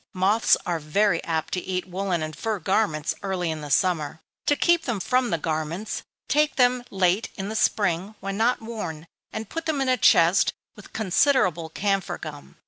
[0.19, 4.19] _Moths are very apt to eat woollen and fur garments early in the summer.
[4.47, 9.05] To keep them from the garments, take them late in the spring, when not worn,
[9.31, 12.57] and put them in a chest, with considerable camphor gum.